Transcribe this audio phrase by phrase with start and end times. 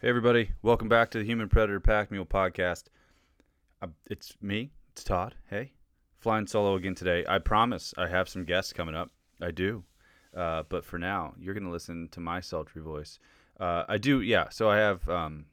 [0.00, 0.52] Hey, everybody.
[0.62, 2.84] Welcome back to the Human Predator Pack Mule podcast.
[3.82, 4.70] Uh, it's me.
[4.92, 5.34] It's Todd.
[5.50, 5.72] Hey.
[6.20, 7.24] Flying solo again today.
[7.28, 9.10] I promise I have some guests coming up.
[9.42, 9.82] I do.
[10.32, 13.18] Uh, but for now, you're going to listen to my sultry voice.
[13.58, 14.50] Uh, I do, yeah.
[14.50, 15.46] So I have um,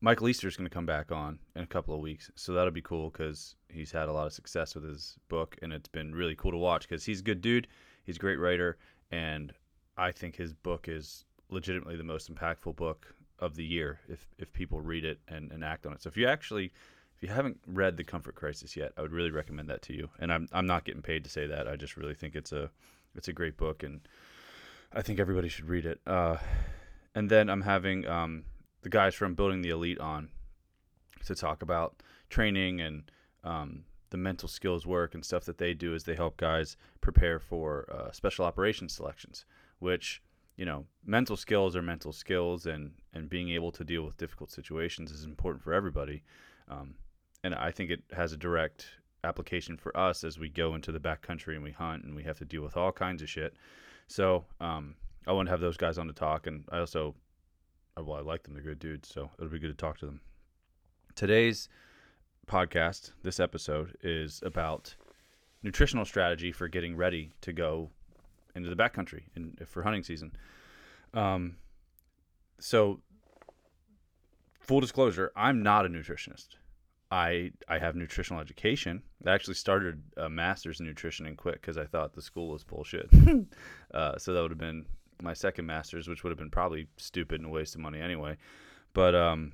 [0.00, 2.32] Mike Easter's going to come back on in a couple of weeks.
[2.34, 5.72] So that'll be cool because he's had a lot of success with his book, and
[5.72, 7.68] it's been really cool to watch because he's a good dude.
[8.02, 8.76] He's a great writer,
[9.12, 9.52] and
[9.96, 14.52] I think his book is legitimately the most impactful book of the year if if
[14.52, 16.02] people read it and, and act on it.
[16.02, 16.72] So if you actually
[17.16, 20.08] if you haven't read The Comfort Crisis yet, I would really recommend that to you.
[20.18, 21.68] And I'm I'm not getting paid to say that.
[21.68, 22.70] I just really think it's a
[23.14, 24.00] it's a great book and
[24.92, 26.00] I think everybody should read it.
[26.06, 26.36] Uh,
[27.14, 28.44] and then I'm having um,
[28.82, 30.28] the guys from Building the Elite on
[31.24, 33.10] to talk about training and
[33.44, 37.38] um, the mental skills work and stuff that they do as they help guys prepare
[37.38, 39.44] for uh, special operations selections,
[39.78, 40.22] which
[40.56, 44.50] you know, mental skills are mental skills, and and being able to deal with difficult
[44.50, 46.22] situations is important for everybody.
[46.68, 46.94] Um,
[47.44, 48.86] and I think it has a direct
[49.24, 52.38] application for us as we go into the backcountry and we hunt and we have
[52.38, 53.54] to deal with all kinds of shit.
[54.08, 54.94] So um,
[55.26, 57.14] I want to have those guys on to talk, and I also,
[57.98, 60.06] uh, well, I like them; they're good dudes, so it'll be good to talk to
[60.06, 60.20] them.
[61.14, 61.68] Today's
[62.46, 64.94] podcast, this episode, is about
[65.62, 67.90] nutritional strategy for getting ready to go
[68.54, 70.32] into the backcountry in, for hunting season.
[71.14, 71.56] Um,
[72.58, 73.00] so,
[74.60, 76.56] full disclosure, I'm not a nutritionist.
[77.10, 79.02] I I have nutritional education.
[79.26, 82.64] I actually started a master's in nutrition and quit because I thought the school was
[82.64, 83.10] bullshit.
[83.94, 84.86] uh, so that would have been
[85.20, 88.38] my second master's, which would have been probably stupid and a waste of money anyway.
[88.94, 89.52] But um,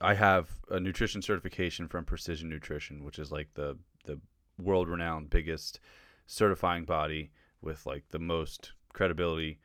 [0.00, 4.18] I have a nutrition certification from Precision Nutrition, which is like the the
[4.58, 5.80] world renowned biggest
[6.26, 7.30] certifying body
[7.66, 9.58] with like the most credibility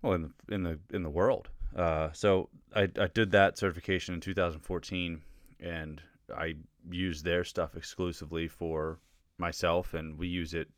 [0.00, 1.50] well in the in the in the world.
[1.74, 5.20] Uh, so I, I did that certification in 2014
[5.60, 6.00] and
[6.34, 6.54] I
[6.90, 9.00] use their stuff exclusively for
[9.36, 10.68] myself and we use it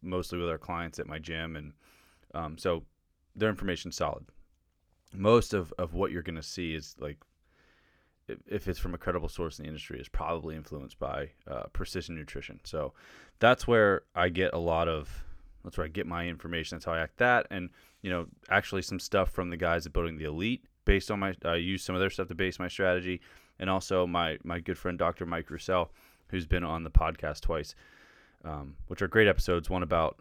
[0.00, 1.72] mostly with our clients at my gym and
[2.34, 2.84] um, so
[3.36, 4.24] their information's solid.
[5.12, 7.18] Most of, of what you're going to see is like
[8.46, 12.14] if it's from a credible source in the industry, is probably influenced by uh, precision
[12.14, 12.60] nutrition.
[12.64, 12.92] So
[13.38, 15.24] that's where I get a lot of.
[15.64, 16.76] That's where I get my information.
[16.76, 17.70] That's how I act that, and
[18.02, 21.34] you know, actually some stuff from the guys at building the elite based on my.
[21.44, 23.20] I use some of their stuff to base my strategy,
[23.58, 25.26] and also my my good friend Dr.
[25.26, 25.90] Mike Roussell,
[26.28, 27.74] who's been on the podcast twice,
[28.44, 29.70] um, which are great episodes.
[29.70, 30.18] One about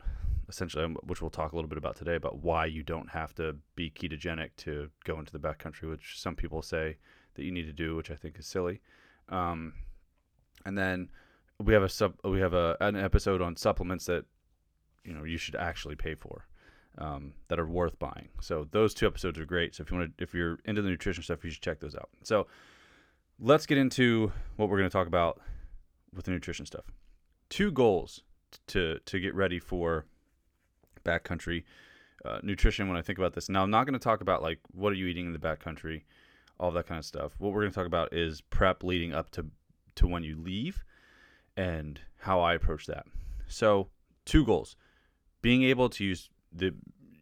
[0.52, 3.34] essentially, um, which we'll talk a little bit about today, about why you don't have
[3.36, 6.98] to be ketogenic to go into the backcountry, which some people say
[7.36, 8.82] that you need to do, which I think is silly.
[9.30, 9.74] Um,
[10.66, 11.10] and then
[11.60, 14.26] we have a sub we have a an episode on supplements that
[15.04, 16.48] you know you should actually pay for
[16.98, 18.30] um, that are worth buying.
[18.42, 19.76] So those two episodes are great.
[19.76, 21.96] So if you want to if you're into the nutrition stuff, you should check those
[21.96, 22.10] out.
[22.24, 22.48] So
[23.40, 25.42] let's get into what we're going to talk about
[26.14, 26.86] with the nutrition stuff.
[27.50, 28.22] Two goals
[28.68, 30.06] to to get ready for
[31.04, 31.64] backcountry
[32.26, 32.88] uh, nutrition.
[32.88, 34.96] When I think about this, now I'm not going to talk about like what are
[34.96, 36.04] you eating in the backcountry
[36.62, 37.34] all that kind of stuff.
[37.40, 39.48] What we're going to talk about is prep leading up to
[39.96, 40.86] to when you leave
[41.58, 43.06] and how I approach that.
[43.48, 43.90] So,
[44.24, 44.78] two goals.
[45.42, 46.74] Being able to use the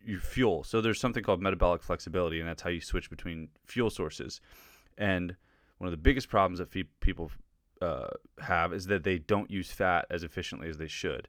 [0.05, 0.63] your fuel.
[0.63, 4.41] So there's something called metabolic flexibility and that's how you switch between fuel sources.
[4.97, 5.35] And
[5.77, 7.31] one of the biggest problems that people
[7.81, 8.07] uh,
[8.41, 11.27] have is that they don't use fat as efficiently as they should,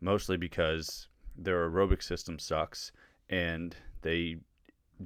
[0.00, 2.92] mostly because their aerobic system sucks
[3.28, 4.36] and they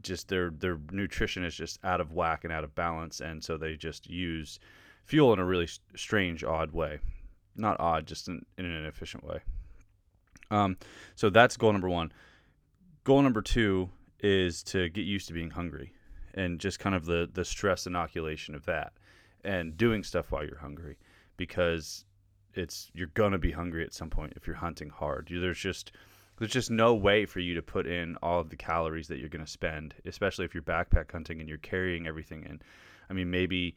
[0.03, 3.57] just their their nutrition is just out of whack and out of balance, and so
[3.57, 4.59] they just use
[5.05, 6.99] fuel in a really strange, odd way.
[7.57, 9.41] Not odd, just in, in an inefficient way.
[10.51, 10.77] Um,
[11.15, 12.13] so that's goal number one.
[13.05, 13.91] Goal number two
[14.21, 15.93] is to get used to being hungry,
[16.35, 18.93] and just kind of the the stress inoculation of that,
[19.45, 20.99] and doing stuff while you're hungry,
[21.37, 22.05] because
[22.55, 25.29] it's you're gonna be hungry at some point if you're hunting hard.
[25.31, 25.93] There's just
[26.39, 29.29] there's just no way for you to put in all of the calories that you're
[29.29, 32.61] going to spend, especially if you're backpack hunting and you're carrying everything in.
[33.09, 33.77] I mean, maybe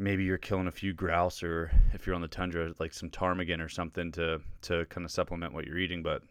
[0.00, 3.60] maybe you're killing a few grouse or if you're on the tundra like some ptarmigan
[3.60, 6.22] or something to to kind of supplement what you're eating, but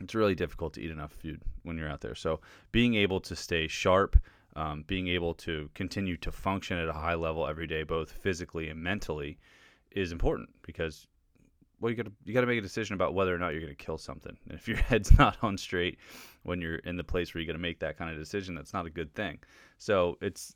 [0.00, 2.14] it's really difficult to eat enough food when you're out there.
[2.14, 2.40] So
[2.72, 4.16] being able to stay sharp,
[4.56, 8.68] um, being able to continue to function at a high level every day, both physically
[8.70, 9.38] and mentally,
[9.90, 11.06] is important because
[11.80, 13.60] well, you got to you got to make a decision about whether or not you're
[13.60, 14.36] going to kill something.
[14.48, 15.98] And if your head's not on straight
[16.42, 18.72] when you're in the place where you're going to make that kind of decision, that's
[18.72, 19.38] not a good thing.
[19.78, 20.54] So it's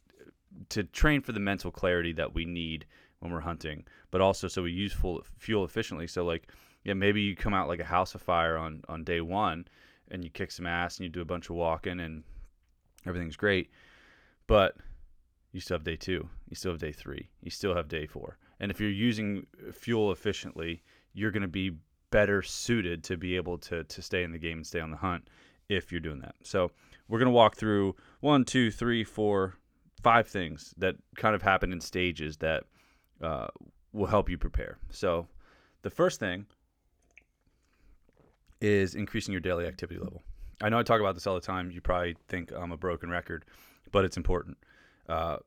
[0.68, 2.86] to train for the mental clarity that we need
[3.18, 6.06] when we're hunting, but also so we use full fuel efficiently.
[6.06, 6.50] So like,
[6.84, 9.66] yeah, maybe you come out like a house of fire on on day one,
[10.10, 12.22] and you kick some ass and you do a bunch of walking and
[13.06, 13.70] everything's great.
[14.46, 14.76] But
[15.52, 18.38] you still have day two, you still have day three, you still have day four.
[18.60, 20.82] And if you're using fuel efficiently,
[21.14, 21.72] you're going to be
[22.10, 24.96] better suited to be able to, to stay in the game and stay on the
[24.96, 25.28] hunt
[25.68, 26.34] if you're doing that.
[26.42, 26.70] So
[27.08, 29.54] we're going to walk through one, two, three, four,
[30.02, 32.64] five things that kind of happen in stages that
[33.22, 33.46] uh,
[33.92, 34.78] will help you prepare.
[34.90, 35.26] So
[35.82, 36.46] the first thing
[38.60, 40.22] is increasing your daily activity level.
[40.62, 41.70] I know I talk about this all the time.
[41.70, 43.44] You probably think I'm a broken record,
[43.92, 44.56] but it's important.
[45.08, 45.38] Uh,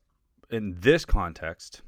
[0.52, 1.82] in this context,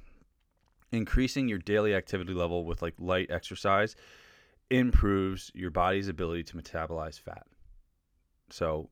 [0.91, 3.95] increasing your daily activity level with like light exercise
[4.69, 7.45] improves your body's ability to metabolize fat.
[8.50, 8.89] So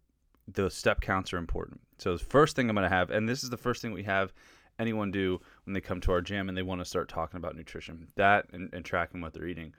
[0.47, 1.81] the step counts are important.
[1.97, 4.03] So the first thing I'm going to have, and this is the first thing we
[4.03, 4.33] have
[4.79, 7.55] anyone do when they come to our gym and they want to start talking about
[7.55, 9.73] nutrition, that and, and tracking what they're eating.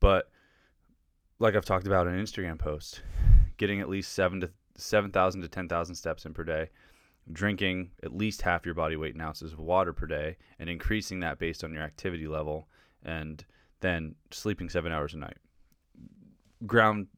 [0.00, 0.30] But
[1.38, 3.00] like I've talked about in Instagram posts,
[3.58, 6.70] getting at least seven to seven thousand to ten thousand steps in per day,
[7.32, 11.20] drinking at least half your body weight in ounces of water per day, and increasing
[11.20, 12.68] that based on your activity level,
[13.04, 13.44] and
[13.80, 15.36] then sleeping seven hours a night.
[16.66, 17.08] Ground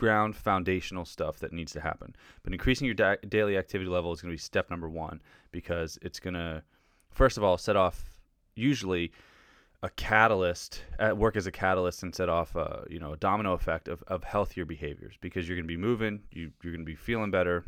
[0.00, 2.16] ground foundational stuff that needs to happen.
[2.42, 5.20] But increasing your da- daily activity level is going to be step number one
[5.52, 6.62] because it's going to,
[7.10, 8.10] first of all, set off
[8.54, 9.12] usually
[9.82, 13.52] a catalyst, uh, work as a catalyst and set off a, you know, a domino
[13.52, 16.90] effect of, of healthier behaviors because you're going to be moving, you, you're going to
[16.90, 17.66] be feeling better,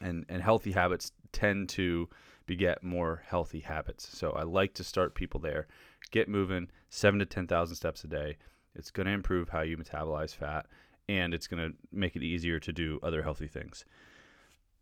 [0.00, 2.08] and, and healthy habits tend to
[2.46, 4.08] beget more healthy habits.
[4.16, 5.66] So I like to start people there.
[6.10, 8.36] Get moving, seven to 10,000 steps a day.
[8.74, 10.66] It's going to improve how you metabolize fat
[11.08, 13.84] and it's going to make it easier to do other healthy things.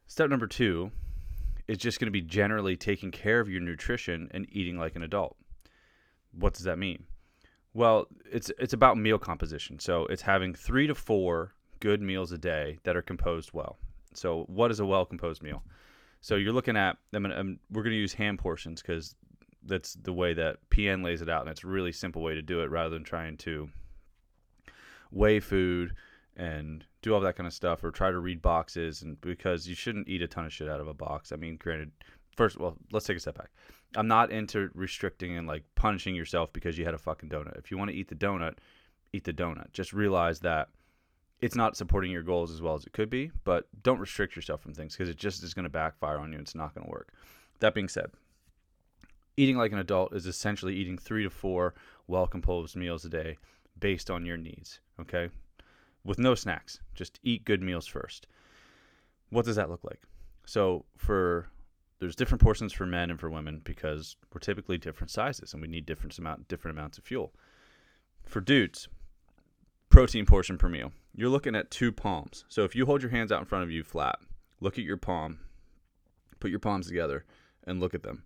[0.06, 0.90] Step number two
[1.68, 5.02] is just going to be generally taking care of your nutrition and eating like an
[5.02, 5.36] adult.
[6.32, 7.04] What does that mean?
[7.72, 9.78] Well, it's it's about meal composition.
[9.78, 13.78] So it's having three to four good meals a day that are composed well.
[14.16, 15.62] So what is a well composed meal?
[16.20, 19.14] So you're looking at I'm um, gonna, I'm, we're going to use hand portions because
[19.66, 22.42] that's the way that PN lays it out, and it's a really simple way to
[22.42, 23.68] do it rather than trying to
[25.10, 25.94] weigh food
[26.36, 29.74] and do all that kind of stuff or try to read boxes and because you
[29.74, 31.30] shouldn't eat a ton of shit out of a box.
[31.30, 31.92] I mean, granted,
[32.36, 33.50] first well, let's take a step back.
[33.96, 37.58] I'm not into restricting and like punishing yourself because you had a fucking donut.
[37.58, 38.54] If you want to eat the donut,
[39.12, 39.72] eat the donut.
[39.72, 40.68] Just realize that
[41.44, 44.62] it's not supporting your goals as well as it could be, but don't restrict yourself
[44.62, 46.84] from things because it just is going to backfire on you and it's not going
[46.86, 47.12] to work.
[47.60, 48.06] That being said,
[49.36, 51.74] eating like an adult is essentially eating 3 to 4
[52.06, 53.36] well-composed meals a day
[53.78, 55.28] based on your needs, okay?
[56.04, 56.78] with no snacks.
[56.94, 58.26] Just eat good meals first.
[59.30, 60.02] What does that look like?
[60.46, 61.48] So for
[61.98, 65.68] there's different portions for men and for women because we're typically different sizes and we
[65.68, 67.32] need different amount different amounts of fuel.
[68.22, 68.88] For dudes,
[69.88, 70.92] protein portion per meal.
[71.16, 72.44] You're looking at two palms.
[72.48, 74.18] So if you hold your hands out in front of you flat,
[74.60, 75.38] look at your palm,
[76.40, 77.24] put your palms together
[77.64, 78.24] and look at them.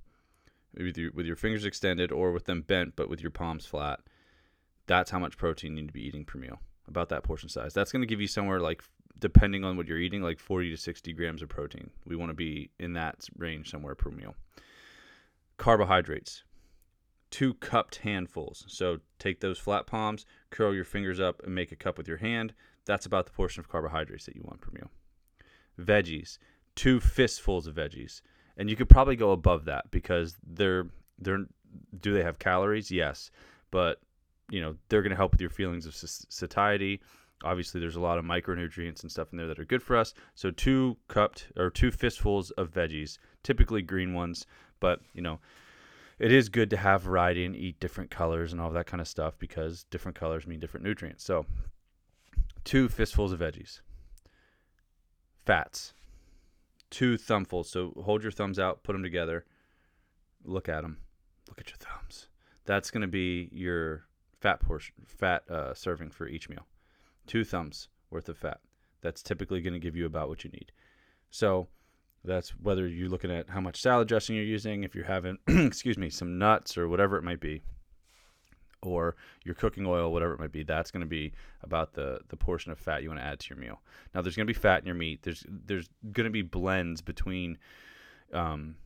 [0.74, 4.00] With your, with your fingers extended or with them bent but with your palms flat.
[4.86, 7.74] That's how much protein you need to be eating per meal about that portion size.
[7.74, 8.82] That's going to give you somewhere like,
[9.18, 11.90] depending on what you're eating, like 40 to 60 grams of protein.
[12.06, 14.34] We want to be in that range somewhere per meal.
[15.58, 16.44] Carbohydrates,
[17.30, 18.64] two cupped handfuls.
[18.68, 22.18] So take those flat palms, curl your fingers up, and make a cup with your
[22.18, 22.54] hand.
[22.88, 24.90] That's about the portion of carbohydrates that you want per meal.
[25.78, 26.38] Veggies,
[26.74, 28.22] two fistfuls of veggies.
[28.56, 30.88] And you could probably go above that because they're
[31.20, 31.46] they're
[32.00, 32.90] do they have calories?
[32.90, 33.30] Yes.
[33.70, 34.00] But
[34.50, 37.00] you know they're going to help with your feelings of satiety
[37.44, 40.14] obviously there's a lot of micronutrients and stuff in there that are good for us
[40.34, 44.46] so two cupped or two fistfuls of veggies typically green ones
[44.80, 45.38] but you know
[46.18, 49.06] it is good to have variety and eat different colors and all that kind of
[49.06, 51.46] stuff because different colors mean different nutrients so
[52.68, 53.80] two fistfuls of veggies.
[55.44, 55.94] Fats.
[56.90, 57.66] Two thumbfuls.
[57.66, 59.44] So hold your thumbs out put them together.
[60.44, 60.98] Look at them
[61.48, 62.28] look at your thumbs.
[62.64, 64.04] That's going to be your
[64.40, 66.66] fat portion, fat uh, serving for each meal.
[67.26, 68.60] Two thumbs worth of fat.
[69.00, 70.72] That's typically going to give you about what you need.
[71.30, 71.68] So
[72.24, 75.98] that's whether you're looking at how much salad dressing you're using, if you're having, excuse
[75.98, 77.62] me, some nuts or whatever it might be,
[78.82, 80.62] or your cooking oil, whatever it might be.
[80.62, 81.32] That's going to be
[81.62, 83.80] about the the portion of fat you want to add to your meal.
[84.14, 85.22] Now, there's going to be fat in your meat.
[85.22, 87.58] There's there's going to be blends between.
[88.32, 88.76] Um,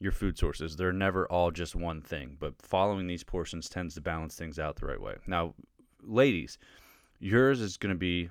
[0.00, 0.76] your food sources.
[0.76, 4.76] They're never all just one thing, but following these portions tends to balance things out
[4.76, 5.16] the right way.
[5.26, 5.54] Now,
[6.02, 6.58] ladies,
[7.18, 8.30] yours is going to be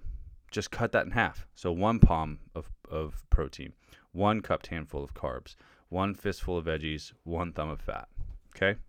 [0.52, 1.46] just cut that in half.
[1.56, 3.74] So one palm of, of protein,
[4.14, 5.56] one cupped handful of carbs,
[5.90, 8.08] one fistful of veggies, one thumb of fat.
[8.56, 8.80] Okay?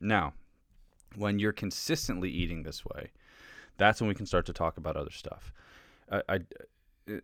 [0.00, 0.32] Now,
[1.16, 3.10] when you're consistently eating this way,
[3.76, 5.52] that's when we can start to talk about other stuff.
[6.10, 6.38] I, I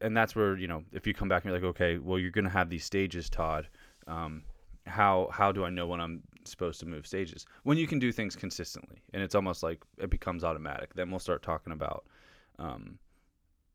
[0.00, 2.30] and that's where you know if you come back and you're like, okay, well you're
[2.30, 3.68] gonna have these stages, Todd.
[4.06, 4.44] Um,
[4.86, 7.46] how how do I know when I'm supposed to move stages?
[7.62, 10.94] When you can do things consistently, and it's almost like it becomes automatic.
[10.94, 12.04] Then we'll start talking about
[12.58, 12.98] um,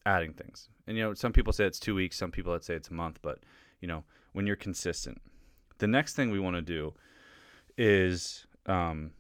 [0.05, 0.69] adding things.
[0.87, 2.93] And you know, some people say it's two weeks, some people that say it's a
[2.93, 3.39] month, but
[3.81, 5.21] you know, when you're consistent.
[5.79, 6.93] The next thing we want to do
[7.77, 9.11] is um,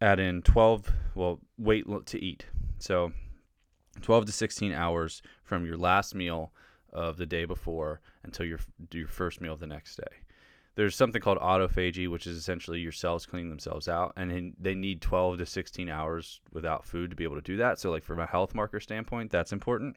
[0.00, 2.46] add in 12, well, wait to eat.
[2.78, 3.12] So
[4.02, 6.52] 12 to 16 hours from your last meal
[6.92, 8.58] of the day before until your
[8.92, 10.26] your first meal of the next day
[10.76, 15.00] there's something called autophagy, which is essentially your cells cleaning themselves out, and they need
[15.00, 17.80] 12 to 16 hours without food to be able to do that.
[17.80, 19.96] So, like from a health marker standpoint, that's important.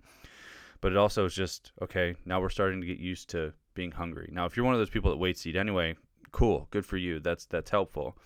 [0.82, 2.15] But it also is just okay.
[2.25, 4.29] Now we're starting to get used to being hungry.
[4.32, 5.98] Now, if you're one of those people that waits to eat anyway,
[6.32, 7.20] cool, good for you.
[7.20, 8.18] That's that's helpful.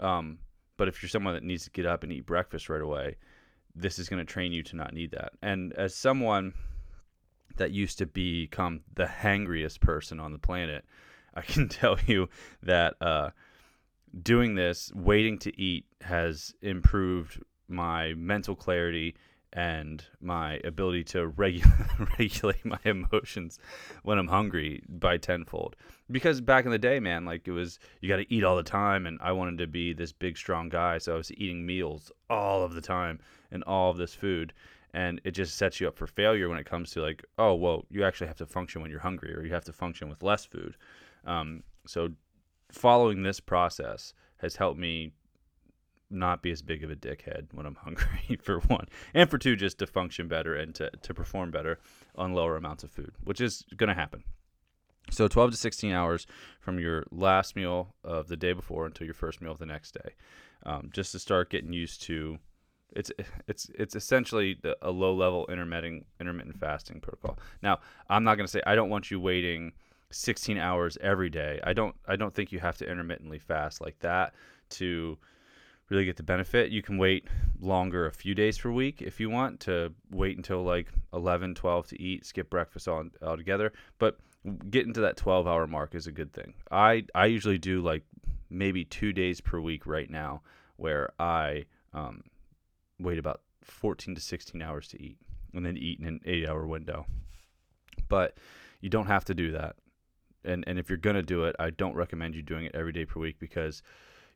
[0.00, 0.38] Um,
[0.80, 3.16] but if you're someone that needs to get up and eat breakfast right away,
[3.76, 5.34] this is going to train you to not need that.
[5.42, 6.54] And as someone
[7.56, 10.86] that used to become the hangriest person on the planet
[11.34, 12.30] I can tell you
[12.62, 13.28] that uh,
[14.22, 19.16] doing this, waiting to eat, has improved my mental clarity
[19.52, 23.58] and my ability to regu- regulate my emotions
[24.02, 25.76] when I'm hungry by tenfold.
[26.10, 28.62] Because back in the day, man, like it was, you got to eat all the
[28.62, 32.12] time, and I wanted to be this big, strong guy, so I was eating meals
[32.28, 34.52] all of the time and all of this food.
[34.92, 37.84] And it just sets you up for failure when it comes to like, oh, well,
[37.90, 40.44] you actually have to function when you're hungry, or you have to function with less
[40.44, 40.76] food.
[41.24, 42.10] Um, so
[42.72, 45.12] following this process has helped me
[46.10, 49.56] not be as big of a dickhead when I'm hungry for one, and for two,
[49.56, 51.78] just to function better and to, to perform better
[52.14, 54.24] on lower amounts of food, which is going to happen.
[55.10, 56.26] So 12 to 16 hours
[56.60, 59.92] from your last meal of the day before until your first meal of the next
[59.92, 60.14] day,
[60.64, 62.38] um, just to start getting used to.
[62.92, 63.12] It's
[63.46, 67.38] it's it's essentially a low level intermittent intermittent fasting protocol.
[67.62, 69.72] Now I'm not going to say I don't want you waiting
[70.10, 71.60] 16 hours every day.
[71.62, 74.34] I don't I don't think you have to intermittently fast like that
[74.70, 75.18] to
[75.90, 76.70] really get the benefit.
[76.70, 77.26] You can wait
[77.60, 81.88] longer a few days per week if you want to wait until like 11, 12
[81.88, 84.18] to eat, skip breakfast all, altogether, but
[84.70, 86.54] getting to that 12 hour mark is a good thing.
[86.70, 88.04] I I usually do like
[88.48, 90.42] maybe 2 days per week right now
[90.76, 92.22] where I um,
[92.98, 95.18] wait about 14 to 16 hours to eat
[95.52, 97.06] and then eat in an 8 hour window.
[98.08, 98.38] But
[98.80, 99.76] you don't have to do that
[100.44, 103.04] and and if you're gonna do it, I don't recommend you doing it every day
[103.04, 103.82] per week because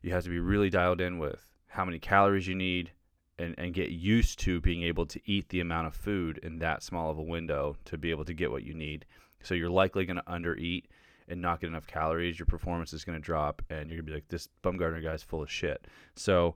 [0.05, 2.91] you have to be really dialed in with how many calories you need
[3.39, 6.83] and, and get used to being able to eat the amount of food in that
[6.83, 9.03] small of a window to be able to get what you need.
[9.41, 10.83] So you're likely going to undereat
[11.27, 12.37] and not get enough calories.
[12.37, 15.23] Your performance is going to drop, and you're going to be like, this Bumgardner guy's
[15.23, 15.87] full of shit.
[16.15, 16.55] So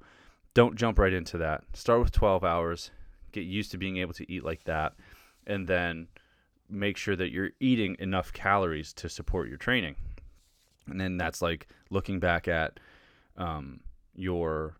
[0.53, 1.63] don't jump right into that.
[1.74, 2.91] Start with 12 hours,
[3.32, 4.94] get used to being able to eat like that,
[5.48, 6.08] and then
[6.70, 9.96] make sure that you're eating enough calories to support your training.
[10.88, 12.79] And then that's like looking back at
[13.39, 13.79] um,
[14.15, 14.77] your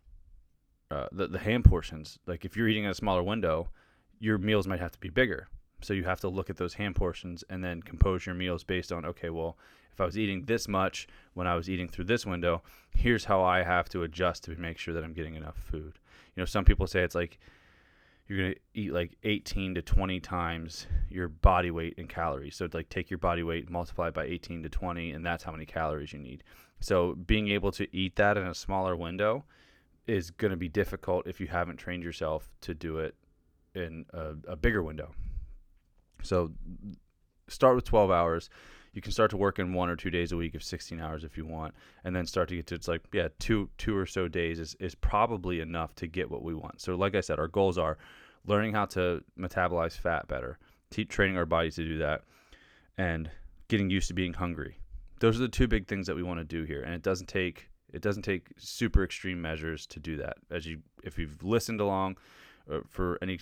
[0.92, 2.20] uh, the the hand portions.
[2.28, 3.70] Like if you're eating in a smaller window,
[4.20, 5.48] your meals might have to be bigger.
[5.82, 8.92] So you have to look at those hand portions and then compose your meals based
[8.92, 9.58] on okay, well,
[9.94, 12.62] if I was eating this much when I was eating through this window,
[12.96, 16.00] here's how I have to adjust to make sure that I'm getting enough food.
[16.36, 17.39] You know, some people say it's like
[18.28, 22.56] you're going to eat like 18 to 20 times your body weight in calories.
[22.56, 25.51] So like take your body weight, multiply it by 18 to 20, and that's how
[25.51, 26.44] many calories you need.
[26.80, 29.46] So being able to eat that in a smaller window
[30.08, 33.16] is going to be difficult if you haven't trained yourself to do it
[33.76, 35.12] in a, a bigger window.
[36.24, 36.52] So
[37.48, 38.50] start with 12 hours.
[38.94, 41.24] You can start to work in one or two days a week of 16 hours
[41.24, 44.08] if you want and then start to get to it's like yeah two two or
[44.08, 46.82] so days is, is probably enough to get what we want.
[46.82, 47.98] So like i said our goals are
[48.48, 50.58] learning how to metabolize fat better
[50.92, 52.24] keep training our bodies to do that
[52.98, 53.30] and
[53.68, 54.79] getting used to being hungry
[55.20, 57.28] those are the two big things that we want to do here and it doesn't
[57.28, 61.82] take it doesn't take super extreme measures to do that as you if you've listened
[61.82, 62.18] along
[62.72, 63.40] uh, for any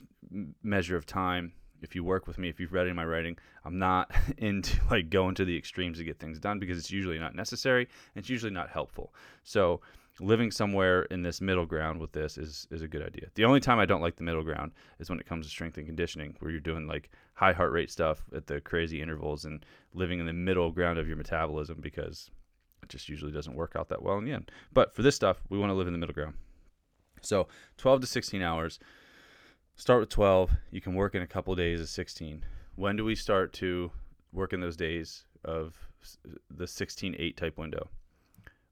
[0.63, 3.38] measure of time if you work with me, if you've read any of my writing,
[3.65, 7.19] I'm not into like going to the extremes to get things done because it's usually
[7.19, 7.84] not necessary
[8.15, 9.13] and it's usually not helpful.
[9.43, 9.81] So
[10.19, 13.27] living somewhere in this middle ground with this is is a good idea.
[13.36, 15.77] The only time I don't like the middle ground is when it comes to strength
[15.77, 19.65] and conditioning, where you're doing like high heart rate stuff at the crazy intervals and
[19.93, 22.31] living in the middle ground of your metabolism because
[22.81, 24.51] it just usually doesn't work out that well in the end.
[24.74, 26.36] But for this stuff, we want to live in the middle ground.
[27.21, 27.47] So
[27.77, 28.79] 12 to 16 hours
[29.75, 32.43] start with 12 you can work in a couple of days of 16
[32.75, 33.91] when do we start to
[34.31, 35.75] work in those days of
[36.50, 37.89] the 16 8 type window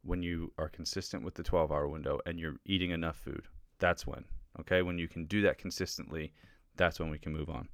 [0.06, 3.44] when you are consistent with the 12 hour window and you're eating enough food
[3.80, 4.24] that's when
[4.60, 6.32] okay when you can do that consistently
[6.76, 7.68] that's when we can move on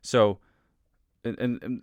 [0.00, 0.38] so
[1.24, 1.82] and, and, and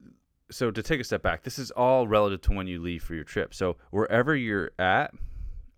[0.53, 3.15] so to take a step back, this is all relative to when you leave for
[3.15, 3.53] your trip.
[3.53, 5.13] So wherever you're at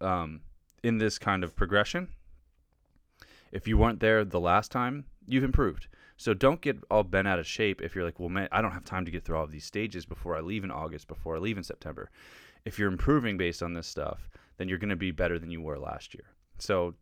[0.02, 0.42] um,
[0.84, 2.10] in this kind of progression,
[3.52, 5.88] if you weren't there the last time, you've improved.
[6.18, 8.72] So don't get all bent out of shape if you're like, well, man, I don't
[8.72, 11.36] have time to get through all of these stages before I leave in August, before
[11.36, 12.10] I leave in September.
[12.66, 15.62] If you're improving based on this stuff, then you're going to be better than you
[15.62, 16.26] were last year.
[16.58, 16.96] So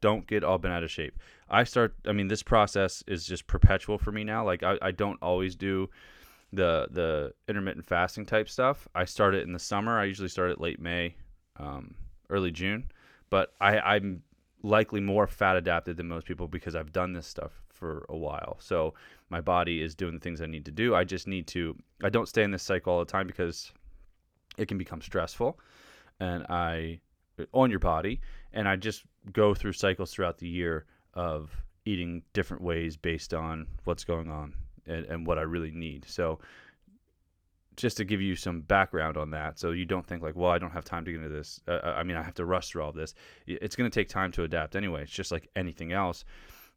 [0.00, 1.18] don't get all bent out of shape.
[1.48, 4.44] I start, I mean, this process is just perpetual for me now.
[4.44, 5.90] Like, I, I don't always do
[6.52, 8.88] the the intermittent fasting type stuff.
[8.94, 9.98] I start it in the summer.
[9.98, 11.14] I usually start it late May,
[11.56, 11.94] um,
[12.28, 12.90] early June.
[13.30, 14.22] But I, I'm
[14.62, 18.56] likely more fat adapted than most people because I've done this stuff for a while.
[18.60, 18.94] So
[19.30, 20.94] my body is doing the things I need to do.
[20.94, 21.76] I just need to.
[22.02, 23.72] I don't stay in this cycle all the time because
[24.60, 25.58] it can become stressful,
[26.20, 27.00] and I
[27.52, 28.20] on your body,
[28.52, 29.02] and I just
[29.32, 31.50] go through cycles throughout the year of
[31.86, 34.54] eating different ways based on what's going on
[34.86, 36.04] and, and what I really need.
[36.06, 36.38] So
[37.76, 40.58] just to give you some background on that, so you don't think like, well, I
[40.58, 41.60] don't have time to get into this.
[41.66, 43.14] Uh, I mean, I have to rush through all this.
[43.46, 45.02] It's going to take time to adapt anyway.
[45.02, 46.24] It's just like anything else.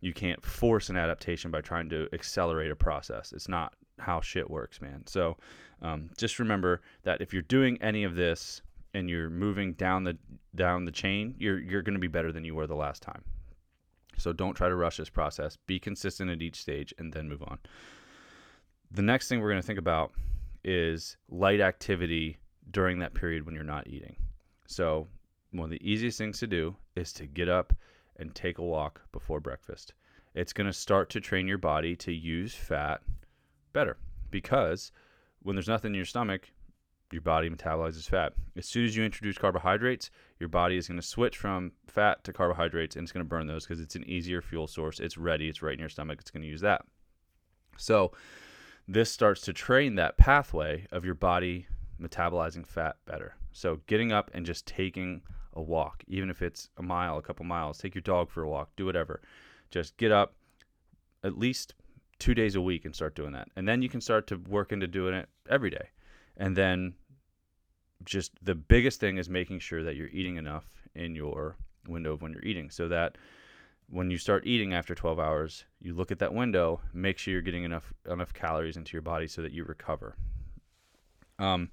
[0.03, 3.31] You can't force an adaptation by trying to accelerate a process.
[3.31, 5.07] It's not how shit works, man.
[5.07, 5.38] So
[5.81, 8.62] um, just remember that if you're doing any of this
[8.93, 10.17] and you're moving down the
[10.55, 13.24] down the chain, you're you're going to be better than you were the last time.
[14.17, 15.57] So don't try to rush this process.
[15.67, 17.60] Be consistent at each stage and then move on.
[18.91, 20.12] The next thing we're going to think about
[20.65, 22.39] is light activity
[22.72, 24.17] during that period when you're not eating.
[24.67, 25.07] So,
[25.51, 27.74] one of the easiest things to do is to get up
[28.17, 29.93] and take a walk before breakfast.
[30.36, 33.01] It's going to start to train your body to use fat
[33.72, 33.98] better
[34.32, 34.91] because
[35.41, 36.50] when there's nothing in your stomach,
[37.12, 38.34] your body metabolizes fat.
[38.58, 42.34] As soon as you introduce carbohydrates, your body is going to switch from fat to
[42.34, 45.00] carbohydrates and it's going to burn those because it's an easier fuel source.
[45.00, 46.82] It's ready, it's right in your stomach, it's going to use that.
[47.77, 48.12] So,
[48.88, 51.67] this starts to train that pathway of your body
[52.01, 53.36] metabolizing fat better.
[53.51, 55.21] So, getting up and just taking
[55.56, 58.50] a walk, even if it's a mile, a couple miles, take your dog for a
[58.50, 59.22] walk, do whatever.
[59.70, 60.36] Just get up
[61.24, 61.74] at least
[62.20, 63.50] two days a week and start doing that.
[63.56, 65.89] And then you can start to work into doing it every day.
[66.38, 66.94] And then
[68.06, 71.56] just the biggest thing is making sure that you're eating enough in your
[71.88, 73.18] window of when you're eating so that
[73.89, 77.42] when you start eating after 12 hours, you look at that window, make sure you're
[77.42, 80.16] getting enough enough calories into your body so that you recover.
[81.39, 81.70] Um,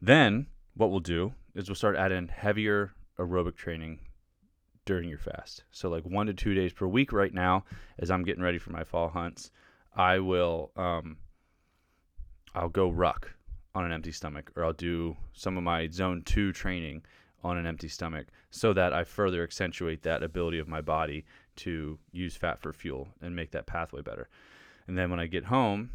[0.00, 4.00] then what we'll do is we'll start adding heavier aerobic training
[4.84, 5.64] during your fast.
[5.70, 7.64] So like one to two days per week right now,
[7.98, 9.50] as I'm getting ready for my fall hunts,
[9.94, 11.16] I will um,
[12.54, 13.32] I'll go ruck
[13.74, 17.02] on an empty stomach, or I'll do some of my zone two training
[17.44, 21.26] on an empty stomach so that I further accentuate that ability of my body
[21.56, 24.28] to use fat for fuel and make that pathway better.
[24.86, 25.90] And then when I get home,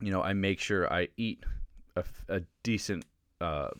[0.00, 1.44] you know, I make sure I eat
[1.96, 3.04] a, a decent,
[3.40, 3.70] uh,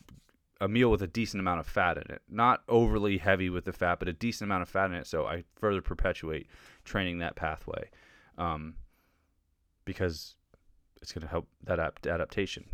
[0.61, 2.23] a meal with a decent amount of fat in it.
[2.29, 5.07] Not overly heavy with the fat, but a decent amount of fat in it.
[5.07, 6.47] So I further perpetuate
[6.85, 7.91] training that pathway
[8.39, 8.75] um,
[9.85, 10.37] because
[11.03, 12.65] it's going to help that adaptation.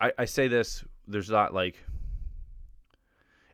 [0.00, 1.76] I, I say this, there's not like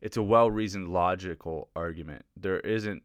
[0.01, 2.25] it's a well reasoned logical argument.
[2.37, 3.03] There isn't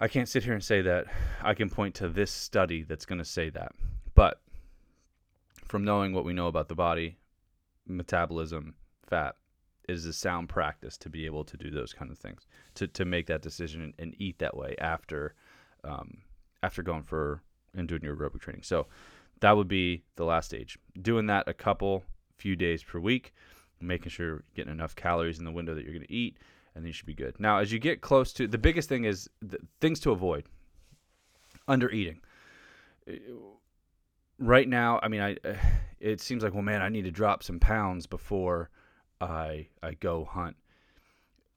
[0.00, 1.06] I can't sit here and say that
[1.42, 3.72] I can point to this study that's going to say that.
[4.14, 4.40] But
[5.64, 7.17] from knowing what we know about the body,
[7.88, 8.74] metabolism,
[9.06, 9.36] fat
[9.88, 13.04] is a sound practice to be able to do those kind of things, to, to
[13.04, 15.34] make that decision and, eat that way after
[15.84, 16.18] um,
[16.62, 17.42] after going for
[17.74, 18.62] and doing your aerobic training.
[18.62, 18.86] So
[19.40, 20.76] that would be the last stage.
[21.00, 22.02] Doing that a couple
[22.36, 23.32] few days per week
[23.80, 26.36] making sure you're getting enough calories in the window that you're going to eat,
[26.74, 27.38] and then you should be good.
[27.38, 29.28] Now, as you get close to the biggest thing is
[29.80, 30.44] things to avoid
[31.66, 32.20] under eating.
[34.38, 35.36] Right now, I mean, I
[36.00, 38.70] it seems like well, man, I need to drop some pounds before
[39.20, 40.56] I I go hunt.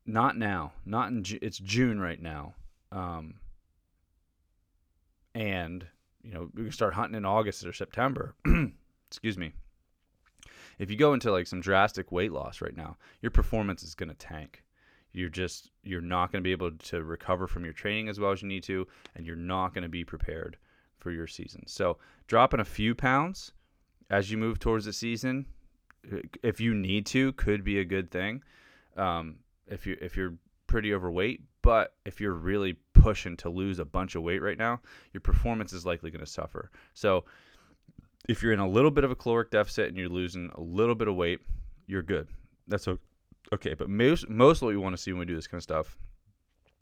[0.06, 0.74] Not now.
[0.86, 2.56] Not in it's June right now,
[2.92, 3.36] um,
[5.36, 5.86] and
[6.24, 8.36] you know we can start hunting in August or September.
[9.10, 9.54] Excuse me
[10.82, 14.10] if you go into like some drastic weight loss right now, your performance is going
[14.10, 14.64] to tank.
[15.14, 18.32] You're just you're not going to be able to recover from your training as well
[18.32, 20.58] as you need to, and you're not going to be prepared
[20.98, 21.68] for your season.
[21.68, 23.52] So dropping a few pounds
[24.12, 25.48] as you move towards the season,
[26.44, 28.44] if you need to, could be a good thing.
[28.98, 30.36] Um, if you if you're
[30.68, 34.82] pretty overweight, but if you're really pushing to lose a bunch of weight right now,
[35.14, 36.70] your performance is likely going to suffer.
[36.94, 37.24] So
[38.28, 40.96] if you're in a little bit of a caloric deficit and you're losing a little
[40.96, 41.40] bit of weight,
[41.88, 42.28] you're good.
[42.68, 42.88] That's
[43.54, 43.74] okay.
[43.74, 45.98] But most most what we want to see when we do this kind of stuff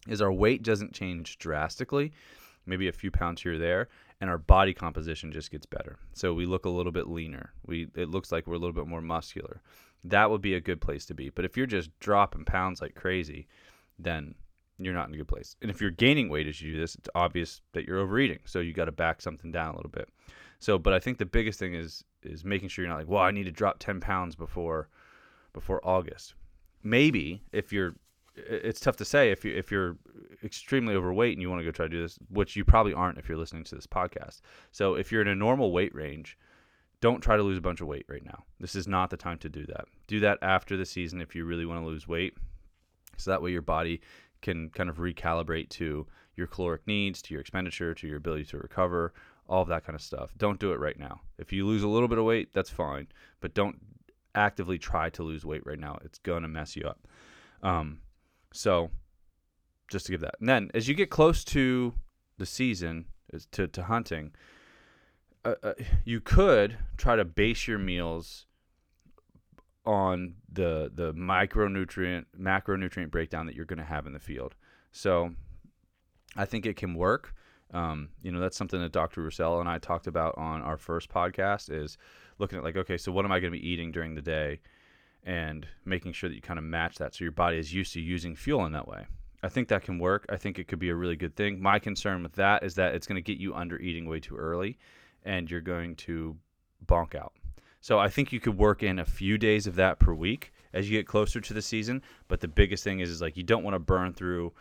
[0.07, 2.11] is our weight doesn't change drastically,
[2.65, 3.89] maybe a few pounds here or there,
[4.21, 5.97] and our body composition just gets better.
[6.13, 7.53] So we look a little bit leaner.
[7.65, 9.61] We it looks like we're a little bit more muscular.
[10.03, 11.29] That would be a good place to be.
[11.29, 13.47] But if you're just dropping pounds like crazy,
[13.97, 14.35] then
[14.77, 15.55] you're not in a good place.
[15.61, 18.39] And if you're gaining weight as you do this, it's obvious that you're overeating.
[18.45, 20.09] So you got to back something down a little bit.
[20.59, 23.23] So, but I think the biggest thing is is making sure you're not like, well,
[23.23, 24.89] I need to drop 10 pounds before
[25.53, 26.33] before August.
[26.83, 27.95] Maybe if you're,
[28.35, 29.97] it's tough to say if you if you're
[30.43, 33.17] extremely overweight and you want to go try to do this, which you probably aren't
[33.17, 34.41] if you're listening to this podcast.
[34.71, 36.37] So if you're in a normal weight range,
[37.01, 38.43] don't try to lose a bunch of weight right now.
[38.59, 39.85] This is not the time to do that.
[40.07, 42.37] Do that after the season if you really want to lose weight.
[43.17, 44.01] So that way your body
[44.41, 48.57] can kind of recalibrate to your caloric needs, to your expenditure, to your ability to
[48.57, 49.13] recover,
[49.47, 50.33] all of that kind of stuff.
[50.37, 51.19] Don't do it right now.
[51.37, 53.07] If you lose a little bit of weight, that's fine,
[53.41, 53.77] but don't
[54.35, 55.97] actively try to lose weight right now.
[56.03, 57.07] It's going to mess you up.
[57.61, 57.99] Um,
[58.53, 58.89] so
[59.89, 60.35] just to give that.
[60.39, 61.93] And then as you get close to
[62.37, 63.05] the season,
[63.51, 64.31] to, to hunting,
[65.45, 68.45] uh, uh, you could try to base your meals
[69.85, 74.55] on the the micronutrient macronutrient breakdown that you're going to have in the field.
[74.91, 75.31] So
[76.35, 77.33] I think it can work.
[77.73, 79.21] Um, you know, that's something that Dr.
[79.21, 81.97] Roussell and I talked about on our first podcast is
[82.39, 84.59] looking at like, okay, so what am I going to be eating during the day
[85.23, 88.01] and making sure that you kind of match that so your body is used to
[88.01, 89.05] using fuel in that way.
[89.41, 90.25] I think that can work.
[90.29, 91.61] I think it could be a really good thing.
[91.61, 94.35] My concern with that is that it's going to get you under eating way too
[94.35, 94.77] early
[95.23, 96.35] and you're going to
[96.85, 97.33] bonk out.
[97.81, 100.89] So I think you could work in a few days of that per week as
[100.89, 102.01] you get closer to the season.
[102.27, 104.53] But the biggest thing is, is like you don't want to burn through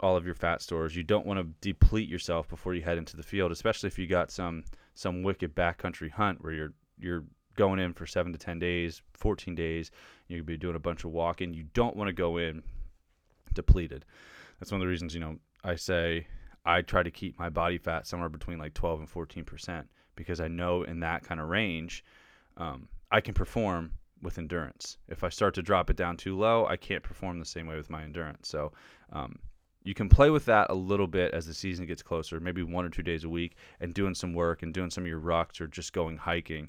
[0.00, 0.96] all of your fat stores.
[0.96, 4.06] You don't want to deplete yourself before you head into the field, especially if you
[4.06, 7.24] got some some wicked backcountry hunt where you're you're
[7.58, 9.90] going in for seven to ten days, fourteen days.
[10.28, 11.52] You'll be doing a bunch of walking.
[11.52, 12.62] You don't want to go in
[13.52, 14.04] depleted.
[14.58, 16.26] That's one of the reasons you know I say
[16.64, 20.40] I try to keep my body fat somewhere between like 12 and 14 percent because
[20.40, 22.04] I know in that kind of range
[22.56, 23.92] um, I can perform
[24.22, 24.98] with endurance.
[25.08, 27.76] If I start to drop it down too low, I can't perform the same way
[27.76, 28.48] with my endurance.
[28.48, 28.72] So
[29.12, 29.38] um,
[29.84, 32.84] you can play with that a little bit as the season gets closer, maybe one
[32.84, 35.60] or two days a week, and doing some work and doing some of your rucks
[35.60, 36.68] or just going hiking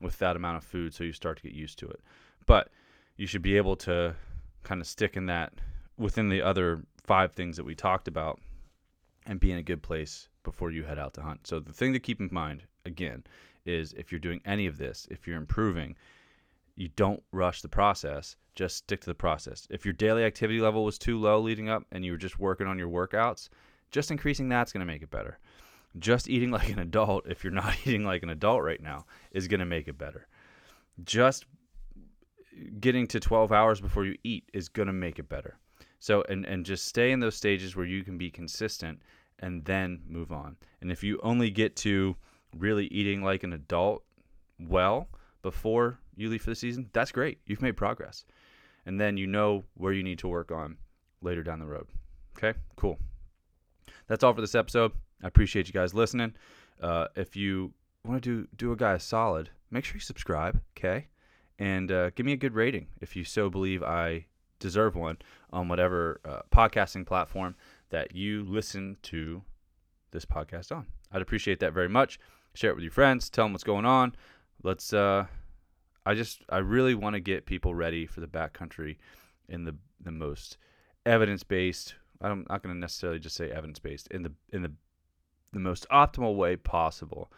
[0.00, 2.00] with that amount of food so you start to get used to it.
[2.46, 2.70] But
[3.16, 4.14] you should be able to
[4.62, 5.52] kind of stick in that
[5.96, 8.40] within the other five things that we talked about
[9.26, 11.46] and be in a good place before you head out to hunt.
[11.46, 13.24] So the thing to keep in mind again
[13.66, 15.96] is if you're doing any of this, if you're improving,
[16.76, 18.36] you don't rush the process.
[18.54, 19.66] Just stick to the process.
[19.70, 22.66] If your daily activity level was too low leading up and you were just working
[22.66, 23.48] on your workouts,
[23.90, 25.38] just increasing that's going to make it better.
[25.98, 29.48] Just eating like an adult, if you're not eating like an adult right now, is
[29.48, 30.26] going to make it better.
[31.04, 31.46] Just
[32.80, 35.58] getting to 12 hours before you eat is going to make it better.
[36.00, 39.00] So, and, and just stay in those stages where you can be consistent
[39.40, 40.56] and then move on.
[40.80, 42.16] And if you only get to
[42.56, 44.02] really eating like an adult
[44.58, 45.08] well
[45.42, 47.38] before you leave for the season, that's great.
[47.46, 48.24] You've made progress.
[48.86, 50.76] And then you know where you need to work on
[51.20, 51.86] later down the road.
[52.36, 52.98] Okay, cool.
[54.06, 54.92] That's all for this episode.
[55.22, 56.34] I appreciate you guys listening.
[56.80, 57.72] Uh, if you
[58.04, 60.60] want to do do a guy a solid, make sure you subscribe.
[60.76, 61.08] Okay,
[61.58, 64.26] and uh, give me a good rating if you so believe I
[64.58, 65.18] deserve one
[65.52, 67.54] on whatever uh, podcasting platform
[67.90, 69.42] that you listen to
[70.10, 70.86] this podcast on.
[71.12, 72.18] I'd appreciate that very much.
[72.54, 73.30] Share it with your friends.
[73.30, 74.14] Tell them what's going on.
[74.62, 74.92] Let's.
[74.92, 75.26] Uh,
[76.04, 76.42] I just.
[76.48, 78.96] I really want to get people ready for the backcountry
[79.48, 80.58] in the the most
[81.06, 81.94] evidence based.
[82.20, 84.72] I'm not going to necessarily just say evidence based in the in the
[85.52, 87.30] the most optimal way possible.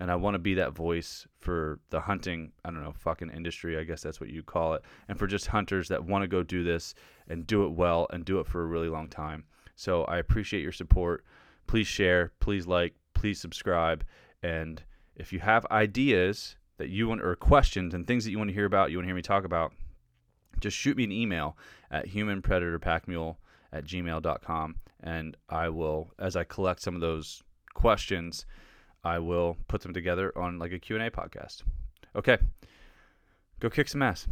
[0.00, 3.76] And I want to be that voice for the hunting, I don't know, fucking industry,
[3.76, 4.82] I guess that's what you call it.
[5.08, 6.94] And for just hunters that want to go do this
[7.28, 9.44] and do it well and do it for a really long time.
[9.74, 11.24] So I appreciate your support.
[11.66, 14.04] Please share, please like, please subscribe.
[14.42, 14.82] And
[15.16, 18.54] if you have ideas that you want or questions and things that you want to
[18.54, 19.72] hear about, you want to hear me talk about,
[20.60, 21.56] just shoot me an email
[21.90, 23.36] at humanpredatorpackmule
[23.72, 24.76] at gmail.com.
[25.00, 27.42] And I will, as I collect some of those
[27.74, 28.46] questions,
[29.04, 31.62] I will put them together on like a Q&A podcast.
[32.16, 32.38] Okay.
[33.60, 34.26] Go kick some ass.